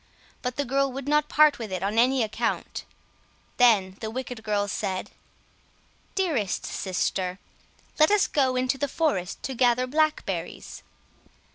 [0.41, 2.85] But the girl would not part with it on any account.
[3.57, 5.11] Then the wicked girls said—
[6.15, 7.37] "Dearest sister,
[7.99, 10.81] let us go into the forest to gather blackberries."